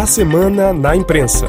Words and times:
A 0.00 0.06
Semana 0.06 0.72
na 0.72 0.96
Imprensa. 0.96 1.46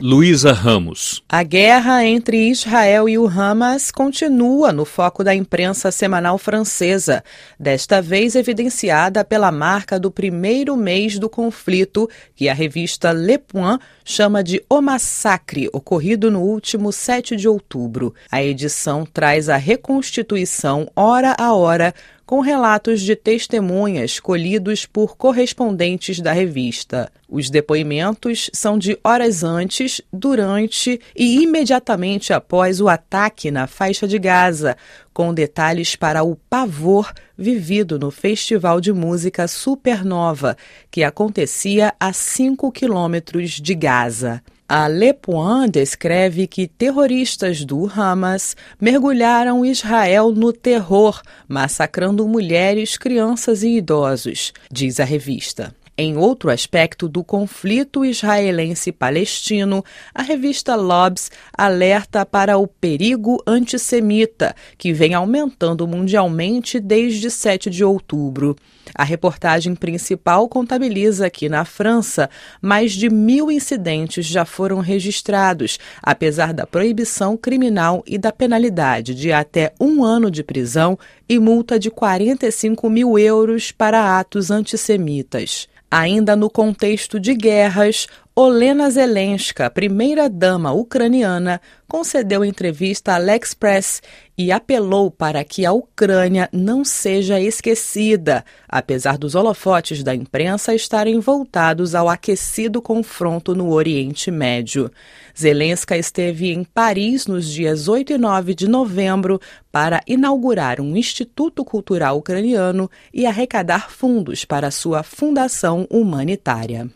Luísa 0.00 0.54
Ramos. 0.54 1.22
A 1.28 1.42
guerra 1.42 2.02
entre 2.04 2.48
Israel 2.48 3.06
e 3.08 3.18
o 3.18 3.28
Hamas 3.28 3.90
continua 3.90 4.72
no 4.72 4.86
foco 4.86 5.22
da 5.22 5.34
imprensa 5.34 5.90
semanal 5.90 6.38
francesa, 6.38 7.22
desta 7.60 8.00
vez 8.00 8.34
evidenciada 8.34 9.22
pela 9.22 9.52
marca 9.52 10.00
do 10.00 10.10
primeiro 10.10 10.78
mês 10.78 11.18
do 11.18 11.28
conflito, 11.28 12.08
que 12.34 12.48
a 12.48 12.54
revista 12.54 13.12
Le 13.12 13.36
Point 13.36 13.80
chama 14.02 14.42
de 14.42 14.64
O 14.68 14.80
Massacre, 14.80 15.68
ocorrido 15.74 16.30
no 16.30 16.40
último 16.40 16.90
7 16.90 17.36
de 17.36 17.46
outubro. 17.46 18.14
A 18.30 18.42
edição 18.42 19.04
traz 19.04 19.50
a 19.50 19.56
reconstituição, 19.56 20.86
hora 20.96 21.34
a 21.38 21.54
hora, 21.54 21.94
com 22.26 22.40
relatos 22.40 23.00
de 23.02 23.14
testemunhas 23.14 24.18
colhidos 24.18 24.86
por 24.86 25.16
correspondentes 25.16 26.20
da 26.20 26.32
revista. 26.32 27.10
Os 27.28 27.50
depoimentos 27.50 28.48
são 28.52 28.78
de 28.78 28.98
horas 29.04 29.42
antes, 29.44 30.00
durante 30.12 31.00
e 31.14 31.42
imediatamente 31.42 32.32
após 32.32 32.80
o 32.80 32.88
ataque 32.88 33.50
na 33.50 33.66
faixa 33.66 34.08
de 34.08 34.18
Gaza, 34.18 34.76
com 35.12 35.34
detalhes 35.34 35.96
para 35.96 36.22
o 36.22 36.36
pavor 36.36 37.12
vivido 37.36 37.98
no 37.98 38.10
Festival 38.10 38.80
de 38.80 38.92
Música 38.92 39.46
Supernova, 39.46 40.56
que 40.90 41.02
acontecia 41.02 41.92
a 41.98 42.12
5 42.12 42.72
quilômetros 42.72 43.52
de 43.52 43.74
Gaza. 43.74 44.42
A 44.66 44.88
Le 44.88 45.12
Point 45.12 45.70
descreve 45.70 46.46
que 46.46 46.66
terroristas 46.66 47.66
do 47.66 47.86
Hamas 47.86 48.56
mergulharam 48.80 49.62
Israel 49.62 50.32
no 50.32 50.54
terror, 50.54 51.20
massacrando 51.46 52.26
mulheres, 52.26 52.96
crianças 52.96 53.62
e 53.62 53.76
idosos, 53.76 54.54
diz 54.72 54.98
a 55.00 55.04
revista. 55.04 55.74
Em 55.96 56.16
outro 56.16 56.50
aspecto 56.50 57.08
do 57.08 57.22
conflito 57.22 58.04
israelense-palestino, 58.04 59.84
a 60.12 60.22
revista 60.22 60.74
Lobs 60.74 61.30
alerta 61.56 62.26
para 62.26 62.58
o 62.58 62.66
perigo 62.66 63.40
antissemita, 63.46 64.56
que 64.76 64.92
vem 64.92 65.14
aumentando 65.14 65.86
mundialmente 65.86 66.80
desde 66.80 67.30
7 67.30 67.70
de 67.70 67.84
outubro. 67.84 68.56
A 68.92 69.04
reportagem 69.04 69.76
principal 69.76 70.48
contabiliza 70.48 71.30
que, 71.30 71.48
na 71.48 71.64
França, 71.64 72.28
mais 72.60 72.92
de 72.92 73.08
mil 73.08 73.48
incidentes 73.48 74.26
já 74.26 74.44
foram 74.44 74.80
registrados, 74.80 75.78
apesar 76.02 76.52
da 76.52 76.66
proibição 76.66 77.36
criminal 77.36 78.02
e 78.04 78.18
da 78.18 78.32
penalidade 78.32 79.14
de 79.14 79.32
até 79.32 79.72
um 79.80 80.04
ano 80.04 80.28
de 80.28 80.42
prisão 80.42 80.98
e 81.28 81.38
multa 81.38 81.78
de 81.78 81.90
45 81.90 82.88
mil 82.90 83.18
euros 83.18 83.72
para 83.72 84.18
atos 84.18 84.50
antissemitas. 84.50 85.68
Ainda 85.90 86.34
no 86.34 86.50
contexto 86.50 87.20
de 87.20 87.34
guerras, 87.34 88.06
Olena 88.36 88.90
Zelenska, 88.90 89.70
primeira-dama 89.70 90.72
ucraniana, 90.72 91.60
concedeu 91.86 92.44
entrevista 92.44 93.14
à 93.14 93.18
L'Express 93.18 94.02
e 94.36 94.50
apelou 94.50 95.08
para 95.08 95.44
que 95.44 95.64
a 95.64 95.70
Ucrânia 95.70 96.48
não 96.52 96.84
seja 96.84 97.40
esquecida, 97.40 98.44
apesar 98.68 99.16
dos 99.16 99.36
holofotes 99.36 100.02
da 100.02 100.12
imprensa 100.16 100.74
estarem 100.74 101.20
voltados 101.20 101.94
ao 101.94 102.08
aquecido 102.08 102.82
confronto 102.82 103.54
no 103.54 103.70
Oriente 103.70 104.32
Médio. 104.32 104.90
Zelenska 105.38 105.96
esteve 105.96 106.50
em 106.50 106.64
Paris 106.64 107.28
nos 107.28 107.48
dias 107.48 107.86
8 107.86 108.14
e 108.14 108.18
9 108.18 108.52
de 108.52 108.66
novembro 108.66 109.40
para 109.70 110.02
inaugurar 110.08 110.80
um 110.80 110.96
Instituto 110.96 111.64
Cultural 111.64 112.18
Ucraniano 112.18 112.90
e 113.12 113.26
arrecadar 113.26 113.92
fundos 113.92 114.44
para 114.44 114.72
sua 114.72 115.04
fundação 115.04 115.86
humanitária. 115.88 116.90